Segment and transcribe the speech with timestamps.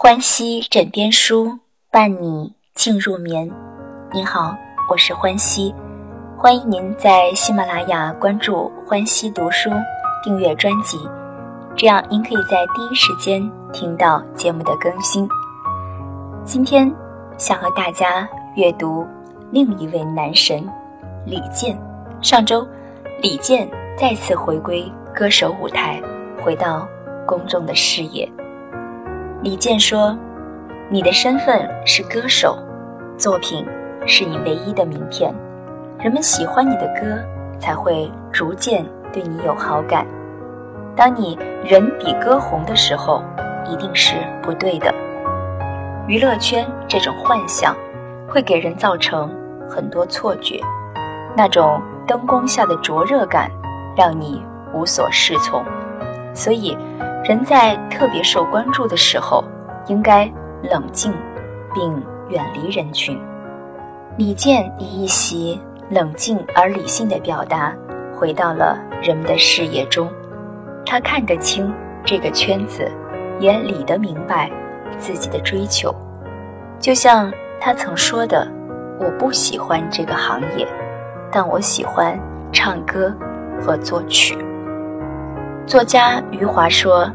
[0.00, 1.58] 欢喜枕边书，
[1.90, 3.50] 伴你静入眠。
[4.12, 4.56] 您好，
[4.88, 5.74] 我是欢喜，
[6.36, 9.68] 欢迎您在喜马拉雅关注“欢喜读书”，
[10.22, 10.98] 订阅专辑，
[11.76, 13.42] 这样您可以在第一时间
[13.72, 15.28] 听到节目的更新。
[16.44, 16.88] 今天
[17.36, 19.04] 想和大家阅读
[19.50, 20.64] 另一位男神
[21.26, 21.76] 李健。
[22.22, 22.64] 上周，
[23.20, 23.68] 李健
[23.98, 26.00] 再次回归歌手舞台，
[26.40, 26.86] 回到
[27.26, 28.30] 公众的视野。
[29.40, 30.18] 李健说
[30.90, 32.58] ：“你的身份是歌手，
[33.16, 33.64] 作品
[34.04, 35.32] 是你唯一的名片。
[36.00, 37.22] 人们喜欢你的歌，
[37.56, 40.04] 才会逐渐对你有好感。
[40.96, 43.22] 当你人比歌红的时候，
[43.64, 44.92] 一定是不对的。
[46.08, 47.76] 娱乐圈这种幻想，
[48.28, 49.30] 会给人造成
[49.70, 50.60] 很多错觉。
[51.36, 53.48] 那种灯光下的灼热感，
[53.96, 54.42] 让你
[54.74, 55.64] 无所适从。
[56.34, 56.76] 所以。”
[57.28, 59.44] 人在特别受关注的时候，
[59.86, 60.24] 应该
[60.62, 61.12] 冷静，
[61.74, 63.20] 并远离人群。
[64.16, 67.76] 李健以一席冷静而理性的表达，
[68.16, 70.10] 回到了人们的视野中。
[70.86, 71.70] 他看得清
[72.02, 72.90] 这个圈子，
[73.38, 74.50] 也理得明白
[74.96, 75.94] 自己的追求。
[76.80, 78.50] 就像他曾说的
[78.98, 80.66] ：“我不喜欢这个行业，
[81.30, 82.18] 但我喜欢
[82.54, 83.14] 唱歌
[83.60, 84.34] 和作曲。”
[85.68, 87.06] 作家余华说：“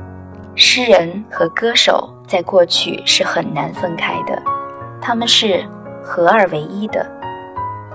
[0.53, 4.39] 诗人和歌手在过去是很难分开的，
[5.01, 5.65] 他们是
[6.03, 7.03] 合二为一的。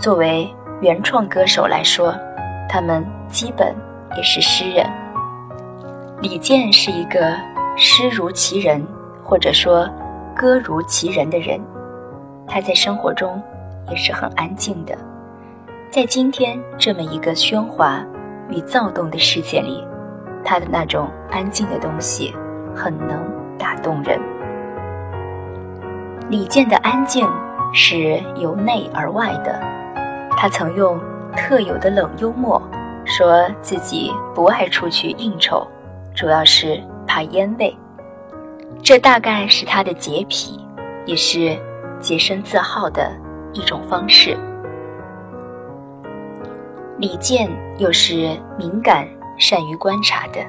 [0.01, 2.12] 作为原创歌手来说，
[2.69, 3.73] 他们基本
[4.17, 4.84] 也是诗人。
[6.20, 7.36] 李健是一个
[7.77, 8.84] 诗如其人，
[9.23, 9.89] 或者说
[10.34, 11.61] 歌如其人的人。
[12.48, 13.41] 他在生活中
[13.89, 14.98] 也是很安静的，
[15.89, 18.05] 在今天这么一个喧哗
[18.48, 19.86] 与躁动的世界里。”
[20.44, 22.34] 他的那种安静的东西，
[22.75, 23.25] 很能
[23.58, 24.19] 打动人。
[26.30, 27.27] 李健的安静
[27.72, 29.61] 是由内而外的。
[30.36, 31.00] 他曾用
[31.34, 32.62] 特有的冷幽默，
[33.05, 35.67] 说自己不爱出去应酬，
[36.14, 37.77] 主要是怕烟味。
[38.83, 40.61] 这大概是他的洁癖，
[41.05, 41.58] 也是
[41.98, 43.11] 洁身自好的
[43.52, 44.36] 一种方式。
[46.98, 49.07] 李健又是敏感。
[49.38, 50.40] 善于观察的，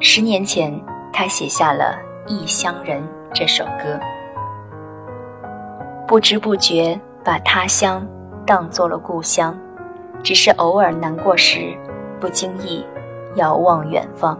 [0.00, 0.74] 十年前
[1.12, 1.94] 他写下了
[2.28, 3.02] 《异乡人》
[3.34, 4.00] 这首歌，
[6.08, 8.06] 不知不觉把他乡
[8.46, 9.54] 当做了故乡，
[10.22, 11.76] 只是偶尔难过时，
[12.18, 12.82] 不经意
[13.34, 14.38] 遥望远方。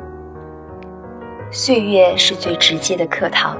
[1.50, 3.54] 岁月是最直接的课堂，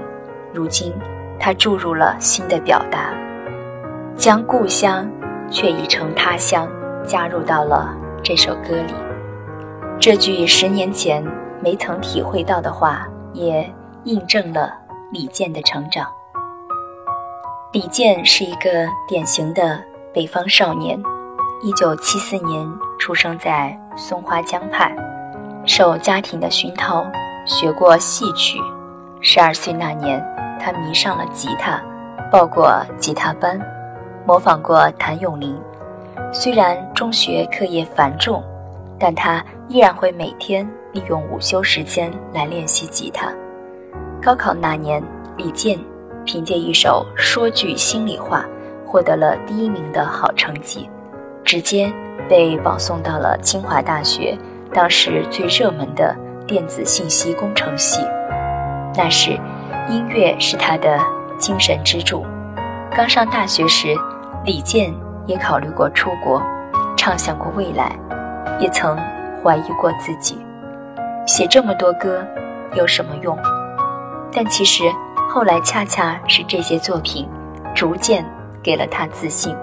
[0.55, 0.91] 如今
[1.39, 3.13] 他注入了新的表达，
[4.17, 5.07] 将故乡
[5.51, 6.67] 却已成他乡
[7.07, 8.95] 加入到了这首歌里。
[10.01, 11.25] 这句十年前
[11.63, 13.67] 没曾体会到的话，也
[14.05, 14.71] 印证了
[15.11, 16.07] 李健的成长。
[17.73, 21.03] 李健是一个典型的北方少年，
[21.63, 24.95] 一九七四年出生在松花江畔，
[25.65, 27.07] 受家庭的熏陶，
[27.47, 28.59] 学过戏曲。
[29.23, 30.23] 十二岁那年，
[30.61, 31.83] 他迷上了吉他，
[32.31, 33.59] 报过吉他班，
[34.27, 35.59] 模仿过谭咏麟。
[36.31, 38.45] 虽然中学课业繁重。
[39.05, 43.31] 但他依然会每天利用午休时间来练习吉他。
[44.23, 45.03] 高考那年，
[45.37, 45.79] 李健
[46.25, 48.47] 凭借一首《说句心里话》
[48.91, 50.89] 获得了第一名的好成绩，
[51.45, 51.93] 直接
[52.31, 54.39] 被保送到了清华大学
[54.73, 56.17] 当时最热门的
[56.47, 58.01] 电子信息工程系。
[58.97, 59.39] 那时，
[59.87, 60.99] 音乐是他的
[61.37, 62.25] 精神支柱。
[62.97, 63.89] 刚上大学时，
[64.47, 64.95] 李健
[65.27, 66.43] 也考虑过出国，
[66.97, 67.95] 畅想过未来。
[68.61, 68.97] 也曾
[69.43, 70.39] 怀疑过自己，
[71.27, 72.25] 写这么多歌
[72.75, 73.37] 有什么用？
[74.33, 74.85] 但其实
[75.29, 77.29] 后来恰恰是这些作品，
[77.75, 78.25] 逐渐
[78.63, 79.57] 给了他自信。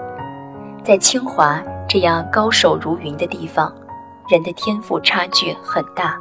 [0.84, 3.72] 在清华这样高手如云的地方，
[4.28, 6.18] 人的天赋差距很大，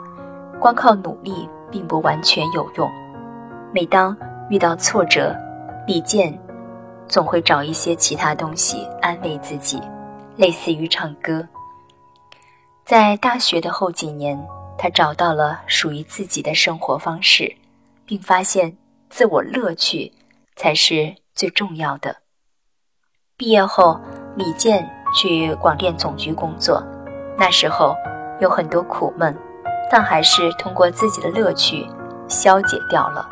[0.60, 2.90] 光靠努力并不完全有用。
[3.74, 4.16] 每当
[4.50, 5.36] 遇到挫折，
[5.88, 6.38] 李健
[7.08, 9.82] 总会找一些其他东西安慰自己，
[10.36, 11.48] 类似于唱歌。
[12.86, 14.38] 在大学的后几年，
[14.78, 17.56] 他找到了属于自己的生活方式，
[18.06, 18.76] 并发现
[19.10, 20.12] 自我乐趣
[20.56, 22.18] 才是最重要的。
[23.38, 24.00] 毕业后，
[24.36, 26.84] 李健去广电总局工作，
[27.38, 27.96] 那时候
[28.40, 29.36] 有很多苦闷，
[29.90, 31.88] 但还是通过自己的乐趣
[32.28, 33.28] 消解掉了。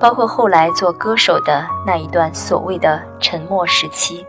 [0.00, 4.26] 包括后来做歌手的那一段所谓的沉默时期，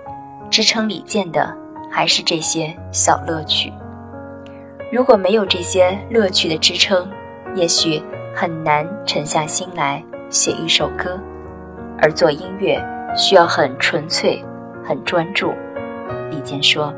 [0.50, 1.54] 支撑李健的
[1.92, 3.74] 还是这些小乐趣。
[4.90, 7.10] 如果没有这些乐趣的支撑，
[7.56, 8.02] 也许
[8.34, 11.20] 很难沉下心来写一首歌，
[12.00, 12.82] 而做音乐
[13.14, 14.42] 需要很纯粹、
[14.86, 15.52] 很专注。
[16.32, 16.94] 李健说：“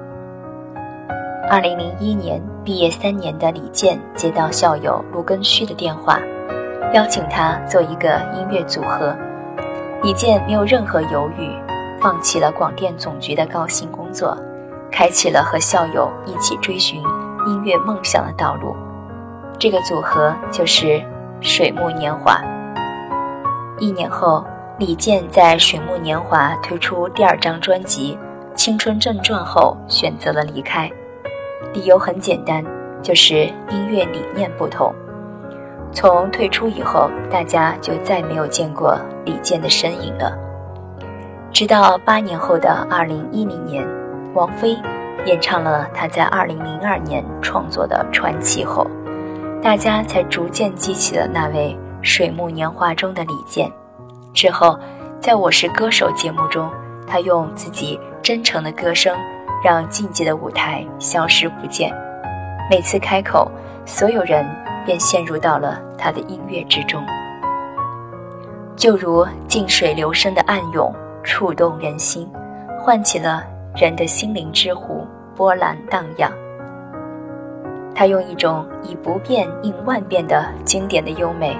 [1.49, 6.19] 二零零一年毕业三年的李健接到校友卢根旭的电话，
[6.93, 9.15] 邀请他做一个音乐组合。
[10.03, 11.51] 李健没有任何犹豫，
[11.99, 14.37] 放弃了广电总局的高薪工作，
[14.91, 17.01] 开启了和校友一起追寻
[17.47, 18.75] 音乐梦想的道路。
[19.57, 21.03] 这个组合就是
[21.41, 22.41] 水木年华。”
[23.79, 24.45] 一年后，
[24.77, 28.17] 李健在水木年华推出第二张专辑
[28.55, 30.89] 《青春正传》后，选择了离开。
[31.73, 32.63] 理由很简单，
[33.01, 34.93] 就是音乐理念不同。
[35.91, 40.37] 从退出以后，大家就再没有见过李健的身影了。
[41.51, 43.87] 直到八年后的二零一零年，
[44.33, 44.77] 王菲
[45.25, 48.85] 演唱了他在二零零二年创作的《传奇》后，
[49.61, 51.77] 大家才逐渐记起了那位。
[52.01, 53.69] 水木年华中的李健，
[54.33, 54.79] 之后，
[55.19, 56.71] 在我是歌手节目中，
[57.05, 59.13] 他用自己真诚的歌声，
[59.61, 61.93] 让静寂的舞台消失不见。
[62.69, 63.51] 每次开口，
[63.85, 64.47] 所有人
[64.85, 67.03] 便陷入到了他的音乐之中，
[68.77, 72.31] 就如静水流深的暗涌，触动人心，
[72.79, 73.43] 唤起了
[73.79, 76.29] 人的心灵之湖，波澜荡漾。
[77.95, 81.57] 他用一种以不变应万变的经典的优美。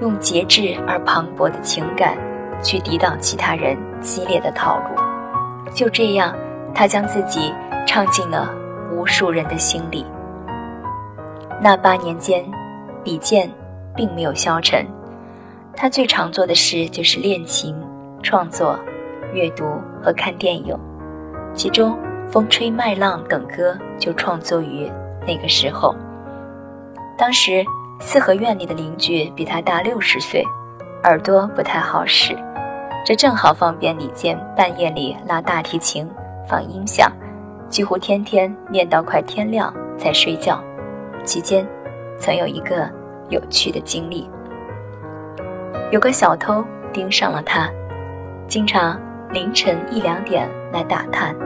[0.00, 2.16] 用节制而磅礴的情感，
[2.62, 5.72] 去抵挡其他人激烈的套路。
[5.74, 6.32] 就这样，
[6.72, 7.52] 他将自己
[7.84, 8.48] 唱进了
[8.92, 10.06] 无数人的心里。
[11.60, 12.44] 那八年间，
[13.02, 13.50] 李健
[13.96, 14.86] 并没有消沉，
[15.74, 17.74] 他最常做的事就是练琴、
[18.22, 18.78] 创作、
[19.32, 19.64] 阅读
[20.00, 20.78] 和看电影。
[21.58, 21.98] 其中，
[22.30, 24.90] 《风吹麦浪》等歌就创作于
[25.26, 25.94] 那个时候。
[27.18, 27.64] 当时。
[28.00, 30.40] 四合院里的邻居比他大六十岁，
[31.02, 32.32] 耳朵不太好使，
[33.04, 36.08] 这正好方便李健半夜里拉大提琴、
[36.48, 37.10] 放音响，
[37.68, 40.62] 几乎天天练到快天亮才睡觉。
[41.24, 41.66] 期间，
[42.20, 42.88] 曾有一个
[43.30, 44.30] 有趣的经历：
[45.90, 47.68] 有个小偷盯上了他，
[48.46, 48.96] 经常
[49.30, 51.36] 凌晨一两点来打探，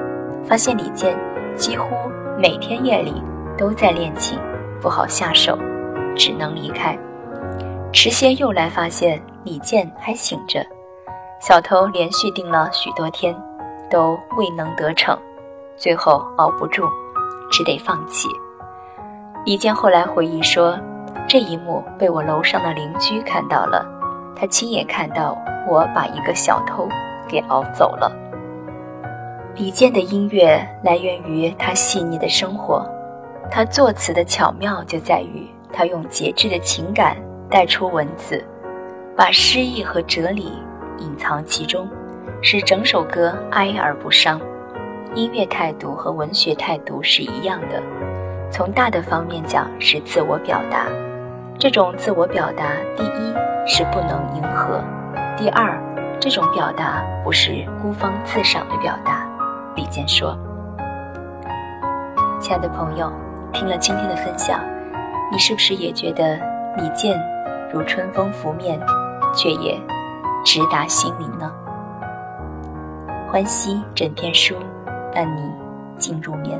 [0.44, 1.19] 发现李健
[1.56, 1.88] 几乎
[2.38, 3.20] 每天夜里
[3.58, 4.38] 都在练琴，
[4.81, 5.58] 不好下手。
[6.14, 6.94] 只能离开。
[7.90, 10.62] 迟些又来发现李健还醒着，
[11.40, 13.34] 小偷连续盯了许多天，
[13.90, 15.19] 都未能得逞，
[15.75, 16.85] 最后熬不住，
[17.50, 18.28] 只得放弃。
[19.46, 20.78] 李健后来回忆说
[21.26, 23.85] ：“这一幕被我楼上的邻居看到了，
[24.37, 25.35] 他亲眼看到
[25.67, 26.87] 我把一个小偷
[27.32, 28.12] 给熬走了。”
[29.56, 32.87] 李健的音乐来源于他细腻的生活，
[33.50, 35.49] 他作词的巧妙就在于。
[35.75, 37.17] 他用节制的情感
[37.49, 38.44] 带出文字，
[39.17, 40.52] 把诗意和哲理
[40.99, 41.88] 隐藏其中，
[42.43, 44.38] 使整首歌哀而不伤。
[45.14, 47.82] 音乐态度和文学态度是一样的，
[48.50, 50.88] 从大的方面讲是自我表达。
[51.58, 52.67] 这种自我表达，
[52.99, 53.35] 第一
[53.67, 54.78] 是不能迎合，
[55.38, 55.81] 第二，
[56.23, 59.27] 这种表达不是孤芳自赏的表达。
[59.75, 60.39] 李健说
[62.39, 63.13] ：“亲爱的朋友，
[63.53, 64.61] 听了今天的分享。”
[65.33, 66.37] 你是不是也觉得
[66.77, 67.21] 李健
[67.73, 68.79] 如春风拂面，
[69.35, 69.77] 却也
[70.45, 71.51] 直达心灵呢？
[73.29, 74.55] 欢喜枕篇书，
[75.12, 75.52] 伴你
[75.97, 76.57] 进入眠。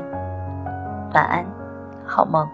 [1.13, 1.45] 晚安，
[2.05, 2.45] 好梦。